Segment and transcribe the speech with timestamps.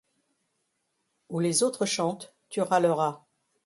[1.29, 3.23] Où les autres chantent, tu râleras.